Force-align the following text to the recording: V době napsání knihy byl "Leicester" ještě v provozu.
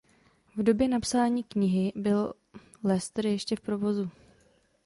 V 0.55 0.63
době 0.63 0.87
napsání 0.87 1.43
knihy 1.43 1.91
byl 1.95 2.33
"Leicester" 2.83 3.25
ještě 3.25 3.55
v 3.55 3.61
provozu. 3.61 4.09